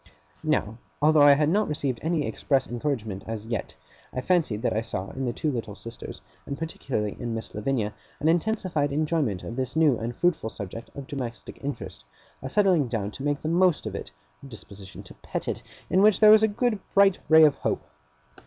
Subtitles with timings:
[0.41, 3.75] Now, although I had not received any express encouragement as yet,
[4.11, 7.93] I fancied that I saw in the two little sisters, and particularly in Miss Lavinia,
[8.19, 12.03] an intensified enjoyment of this new and fruitful subject of domestic interest,
[12.41, 14.09] a settling down to make the most of it,
[14.41, 17.83] a disposition to pet it, in which there was a good bright ray of hope.